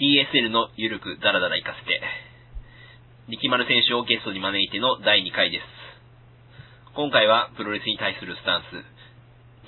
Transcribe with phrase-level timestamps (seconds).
[0.00, 2.00] DSL のゆるくダラダラ行かせて、
[3.28, 5.64] 力丸選手をゲストに招いての第2回です。
[6.96, 8.80] 今回はプロレスに対するスタンス、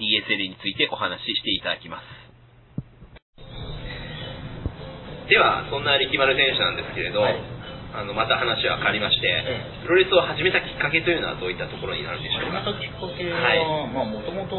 [0.00, 2.08] DSL についてお話ししていただきます。
[5.28, 7.36] では、そんな力丸選手なんですけれど、はい
[7.92, 12.64] あのまた話は変わりまして、えプロレスを始めたきっかけというのはどういったところになるんでしょうか？
[12.64, 13.60] 始めたきっかけは、はい
[13.92, 14.56] まあもともと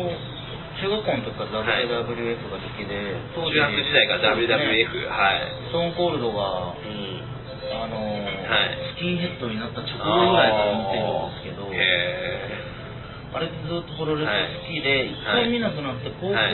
[0.81, 5.69] 中学校の時から WWF が好きで、当中学時代から WWF、はい。
[5.69, 7.33] ストーンコールドが、うん
[7.73, 12.73] あのーはいスキンヘッドになった直後ぐらいから見てるんですけど、へ
[13.33, 16.53] あれずっとプロレス好きで、一回見なくなって、高校は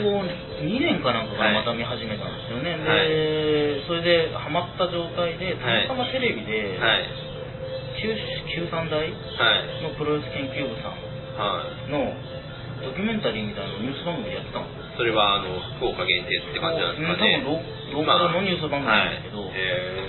[0.64, 2.72] 2年かなんかからまた見始めたんですよね。
[2.72, 7.04] はいで、それでハマった状態で、たまたまテレビで、ーはい。
[8.00, 8.16] 九
[8.48, 9.12] 九三大はい。
[9.84, 10.96] のプロレス研究部さん
[11.36, 11.90] はい。
[11.92, 12.16] の
[12.80, 14.84] ドキュメンタリーみたいなニュース番組でやってたんですよ。
[14.96, 17.40] それは、あの、福岡限定って感じなんですかね。
[17.44, 19.52] 多分ローカルのニュース番組なんですけど、はい。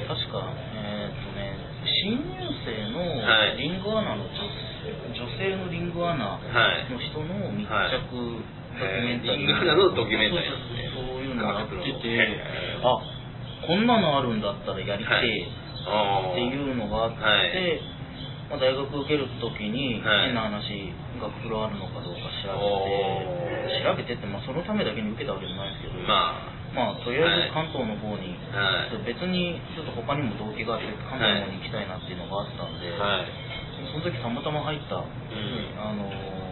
[0.07, 1.55] 確か、えーっとね、
[2.03, 4.37] 新入生のはいリングアナの女
[5.13, 6.91] 女性のリングアナはい。
[6.93, 10.51] の人の密着はいドキュメンタリー、リングアナのドキュメンタリー。
[10.51, 12.39] ねそういうのがやってて。
[12.83, 13.01] あ
[13.67, 17.81] こんなのあるんだったらやりてえっていうのがあって、はい
[18.51, 26.43] まあ、大学受ける時にはい変な話学風呂あるのかどうか調おべてー調べてって、まあ、そのためだけに受けたわけじゃないですけど、ま
[26.75, 29.03] まあ、とりあえず関東の方に、あ、はい。
[29.03, 33.27] 別にちょっと他にも動機があって関東の方に行きたいなっていうのがあったんで、はい。
[33.91, 35.07] その時たまたま入った、ん
[35.79, 36.51] あのー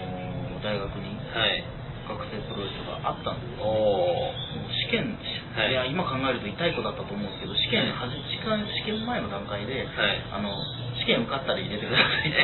[0.59, 1.63] 大学にはい。
[2.09, 4.89] 学生プロレスがあったんですおよー。
[4.89, 5.13] 試験、
[5.53, 10.25] はいい、や今考えると痛い子だったと思うんですけど試験はじ試験試験前の段階で、はい。
[10.33, 12.29] あの試験受かったら入れてください。
[12.29, 12.37] って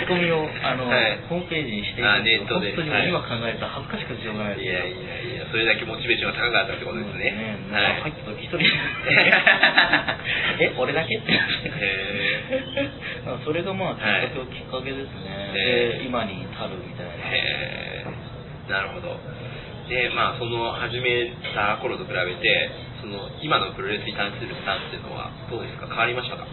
[0.00, 1.18] 書き込みをあの、はい。
[1.28, 2.68] ホームページにしていあネットで。
[2.72, 3.08] 本当にはい。
[3.08, 7.56] 今考えると恥ずかしくてしょうがないいやいやいや、それだけモチベーションが高かったってことですね。
[7.70, 8.00] はい。
[8.00, 8.58] 入った時一人。
[8.58, 8.64] で
[10.72, 11.18] え俺だけ？
[11.18, 11.36] ってへ
[13.26, 15.98] まあ それがまあきっかけはきっかけですね、へー。
[16.00, 17.12] で今に至るみたいな。
[17.30, 18.72] へー。
[18.72, 19.20] なるほど。
[19.88, 22.70] で、まあ、その始めた頃と比べて、
[23.00, 25.86] その今のプロレスに関するスタンスっていうのはどうですか？
[25.86, 26.44] 変わりましたか？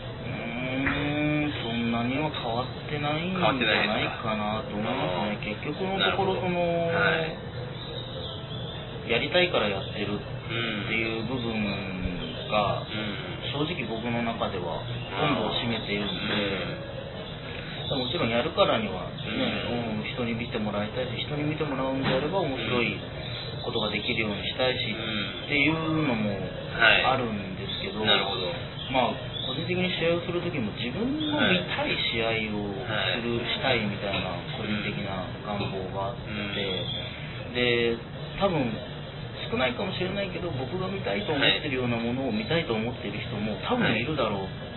[2.03, 3.47] そんなには変わってないんじゃ
[3.87, 5.39] ないかなと思いますね。
[5.39, 6.99] 結局のところその、は
[9.07, 9.11] い。
[9.11, 10.19] やりたいからやってるうん。
[10.19, 11.63] っていう部分
[12.51, 13.23] がうん。
[13.55, 20.03] 正直僕の中ではほとんどを占めているんで、もちろんやるからにはね、うん。
[20.03, 22.99] 人に見てもらいたいし人に見てもらうんであれば面白い
[23.63, 27.15] ことができるようにしたいし、うんっていうのもはい。
[27.15, 28.03] あるんですけど。
[28.03, 37.97] まあ個人的に試合をする時も自分の見たい試合をする、したいみたいな個人的な願望があって、で
[38.41, 38.65] 多分
[39.53, 44.73] 少ないかもしれないけど僕が見たいと思ってるようなものを見たいと思ってる人も多分いるだろう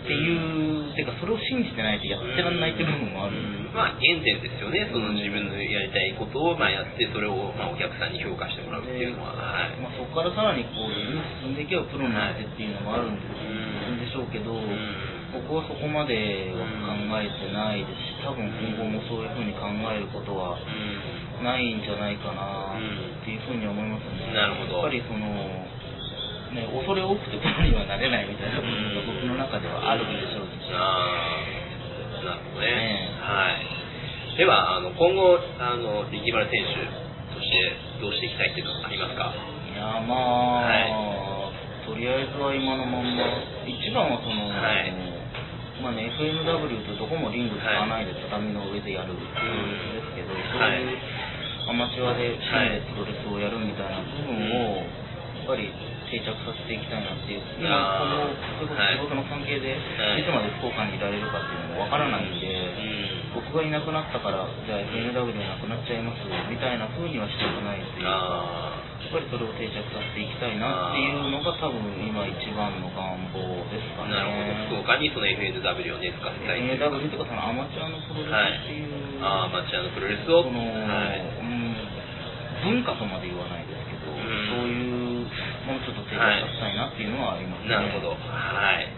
[0.00, 3.36] っていう、てかそれを信じてないとやってらんないっていう部分もある。
[3.36, 3.76] んですうん。
[3.76, 9.76] まあ原点ですよね、その自分のやりたいことをまあやって、それをまあお客さんに評価してもらうっていうのは、はい。
[9.76, 13.20] まあ、そこからさらにこう進んでいけばプロになってっていうのもあるんで
[13.90, 15.34] うんでしょうけど、うん。
[15.34, 21.44] 僕はそこまでは考えてないですし多分今後もそういうふうに考えることはうん。
[21.44, 22.82] ないんじゃないかなっ
[23.24, 24.34] ていうふうに思いますね。
[24.34, 24.86] なるほど。
[24.86, 25.26] やっぱりその
[26.50, 31.38] ね、恐れ多くてプロにはなれないみたいな部分が僕の中ではあるんでしょうし、あ
[32.18, 32.66] あ、なるほどね。
[32.66, 33.62] ねはい。
[34.36, 36.74] では、あの今後、あの力丸選手
[37.30, 39.30] としてどうしていきたいっていうのはありますか？
[39.30, 41.29] いやまあ、と
[42.00, 43.28] りあえずは今のまんま
[43.68, 44.88] 一番はその、はい。
[45.84, 46.32] まあね、って
[46.96, 50.80] どこもリング使わないで畳の上でやるプロレスですけど、そうはい。
[50.80, 50.96] いう
[51.68, 55.68] アマチュアで趣味でプロレスをやるみたいな部分をやっぱり
[56.08, 57.68] 定着させていきたいなっていう今
[58.56, 60.20] こそ仕事の関係ではい。
[60.20, 62.48] いつまで福岡にいられるかっていうのもわからないんで、
[63.36, 63.44] うん。
[63.44, 68.88] 僕がいなくなったからじゃあ FNW なくなっちゃいますみたいな風にはしたくないっていうか。
[69.08, 74.12] っぱりそれを定着させていきたいなっていうのが多分今一番の願望ですあ、かね。
[74.12, 74.84] なるほど。
[74.84, 80.44] 福岡にその FNW を根付かせたいっていうか NAW とかそのアマチュアのプロレスっていう、ああ、マチュアのプロレスを？
[80.44, 81.24] その、はい。
[81.40, 85.24] うん、文化とまで言わないですけど、んそういう
[85.64, 87.72] ものをちょっと定着させたいなっていうのはありますね。
[87.72, 88.12] なるほど。
[88.14, 88.18] は
[88.80, 88.88] い。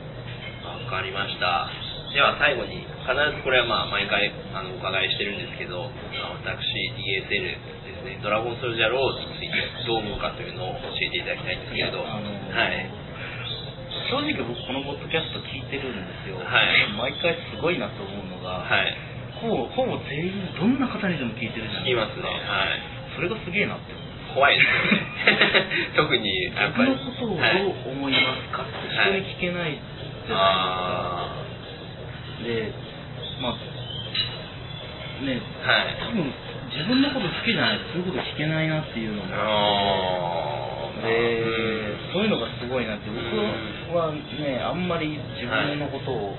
[0.66, 1.70] わかりました。
[2.12, 6.60] では最後に、必ずこれはまあ毎回あのお伺いしてるんですけど、まあ私、
[6.92, 9.54] DSL ですね、ドラゴンソルジャーローズについて
[9.86, 12.90] どう思うかというのを教えていただきたいんですけれど、いはい。
[14.10, 16.42] 正直僕このポッドキャスト聞いてるんですよ。
[16.42, 18.90] はい毎回すごいなと思うのが、はい。
[19.38, 22.26] ほぼほぼ全員どんな方にでも聞いてるじゃない聞きますね。
[22.26, 22.82] はい。
[23.14, 23.94] それがすげえなって。
[24.34, 25.06] 怖いですよね。
[25.96, 27.44] 特にやっぱり自分のことをど
[27.90, 29.78] う思いますかって人に聞けない
[30.26, 31.38] じゃない
[32.42, 32.72] ですか、で
[33.42, 33.82] まあ
[35.22, 36.32] ね、はい多分
[36.72, 39.28] 自分のこと好きじゃないとそういうこと聞けないなっていうのも。
[39.32, 43.20] あってで、そういうのがすごいなって僕
[43.96, 44.20] はね
[44.62, 46.38] あんまり自分のことを好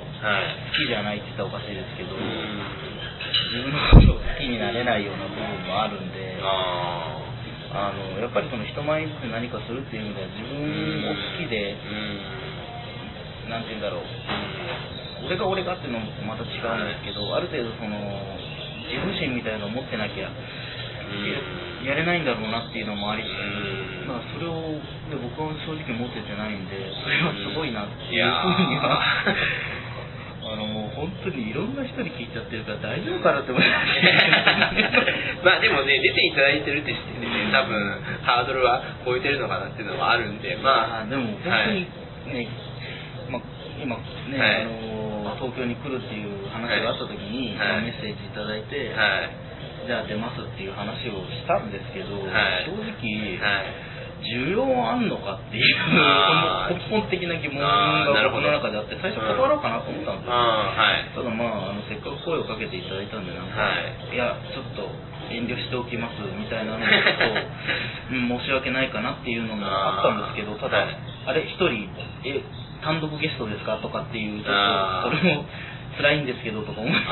[0.73, 6.39] きじゃないって言ったらおかしいですけど、自分のことを好きになれないような部分もあるんで
[7.73, 11.75] あのやっぱりその人前に出て何かするっていう意味では自分を好きで、
[13.49, 14.05] なんて言うんだろう、
[15.27, 17.97] 俺が俺がっていうのもまた違うんですけど、ある程度その
[18.89, 20.31] 自負心みたいなのを持ってなきゃ、
[21.83, 24.79] やれないんだろうなっていうのもありつつ、まあ、それを
[25.11, 29.03] で僕は正直持ててないんでそれはすごいなっていうふうには。
[30.43, 35.39] あのもう本当にいろんな人に聞いちゃってるから大丈夫かなって思います。
[35.41, 41.09] まあでもね出ていただいてるってしてね多分ハードルは超えてるのかなっていうのはあるんでまあ。
[41.09, 42.47] でも本当にね、はい、
[43.31, 43.41] まあ、
[43.81, 45.02] 今ね、はい、あの
[45.43, 48.95] 東京に来るっていう話があった時に、はい、メッセージいただいて、
[49.83, 52.95] じゃあ出ますっていう話をしたんですけど、正直、
[54.23, 55.75] 需要あんのかっていう
[56.71, 64.87] 根本的な疑問が僕の中であって最初断ろうかなと思ったんですよ、はい、ただまああのせっかく声をかけていただいたんでなんか、はい、いやちょっと
[65.27, 66.87] 遠慮しておきますみたいなのと、
[68.15, 70.95] うん、申し訳ないかなっていうのもあったんですけどただ、はい、
[71.27, 71.91] あれ一人
[72.23, 72.39] え
[72.83, 75.45] 単独ゲストですかとかっていうちょっとそれも
[75.97, 77.05] 辛いんですけどとか思いなが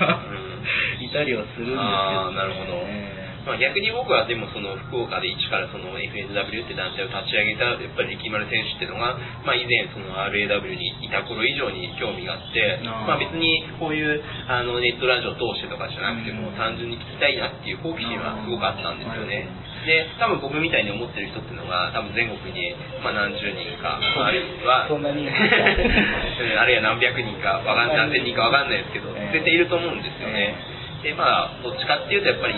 [0.00, 0.20] ら
[1.02, 9.14] いたりはするんですけど、ね、なるほどまあ、逆に僕はでもその福岡で一からその FNW って団体を立ち上げたやっぱり力丸選手っていうのが、
[9.46, 19.46] まあ、以前その RAW にいた頃以上に興味があってまあ、別にこういうあのネットラジオを通してとかじゃなくても単純に聞きたいなっていう好奇心はすごくあったんですよね。
[19.86, 30.58] で多分僕みたいに思ってる人っていうのが多分全国に、まあ、何十人かあるいはそんなにあるいは何百人かわかん何千人かわかんないですけど絶対いると思うんですよね。
[31.06, 32.54] でまあどっちかっていうとやっぱり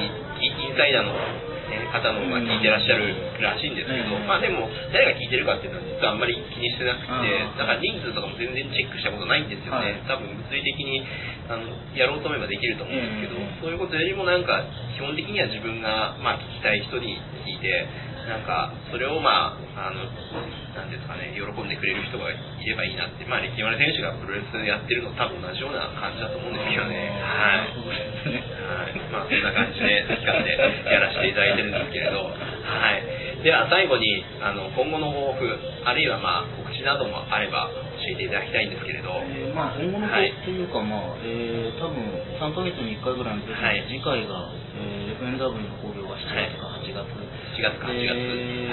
[0.79, 3.11] インサイダーの、ね、方の方が聞いてらっしゃる
[3.43, 7.11] らしいんですけど、まあでも誰が聞いてるかっていうのは実はあんまり気にしてなくて
[7.59, 11.03] だから人数とかも全然チェックしたことないんですよね、多分物理的に
[11.51, 11.67] あの
[11.99, 14.63] やろうと思えばできると思うんですけど、そういうことよりもなんか
[14.95, 17.91] 基本的には自分が、まあ、聞きたい人に聞いて
[18.29, 20.05] なんかそれをまああの
[20.77, 27.09] なんですかね喜んでくれる人がいればいいなってまあ力丸選手がプロレスやってるの多分同じような感じだと思うんですけどね。
[27.25, 30.53] はい、はい、まあそんな感じで好き勝手
[30.93, 32.29] やらせていただいてるんですけれど。
[32.29, 33.19] はい。
[33.41, 35.49] では最後にあの今後の抱負
[35.89, 42.01] あるいはまあ告知などもあれば教えていただきたいんですけれど、えー、まあ今後の抱負というか、はい、まあ、えー、多分
[42.41, 47.29] 3ヶ月に1回ぐらいの時に、はい、次回が、えー、FNW の興行が7月か8月、はい。
[47.57, 47.79] 4月。
[47.79, 48.17] か8月、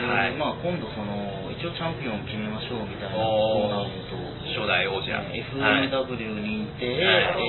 [0.06, 7.48] はい、まあ今度その一応チャンピオンを決めましょうみたいなコーナーと初代王者、FNW 認定、はい、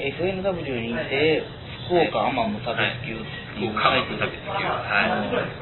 [0.00, 4.26] えー、FNW 認定福岡アマ無差別級っていうタイトル、は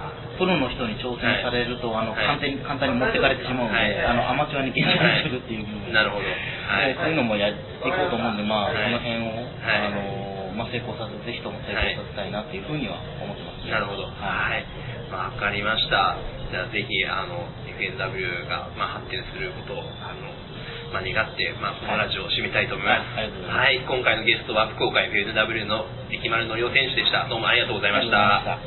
[0.00, 0.32] い。
[0.38, 5.62] プロの人に挑戦されると、あの簡単に簡単に持ってかれてしまうので、あのアマチュアに減少するっていう。
[5.62, 14.04] 部分、なるほど、はい、そういうのもやっていこうと思うんで、まあ、その辺を、あのまあ、成功させぜひとも成功させたいなっていうふうには思ってます、ね、なるほど。
[14.04, 14.66] はい、
[15.10, 16.18] まあ、分かりました。
[16.50, 20.28] じゃあぜひあの FNW が、まあ、発展することをあの、
[20.92, 27.24] まあ、願って、まあ、このラジオを締めたいと思います、はい、はい、今回のゲストは福岡 FNW の力丸のりお選手でした。
[27.32, 28.60] どうもありがとうございました。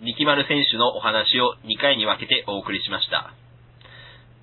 [0.00, 3.36] 力丸選手のお話を2回に分けてお送りしました。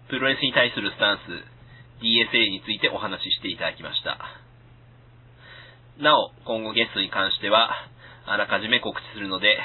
[0.10, 4.22] プロレスに対するスタンス、DSA についてお話ししていただきました。
[5.98, 7.74] なお、今後ゲストに関しては、
[8.26, 9.58] あらかじめ告知するので、